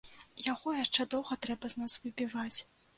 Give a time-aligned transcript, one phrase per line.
[0.45, 2.59] Яго яшчэ доўга трэба з нас выбіваць.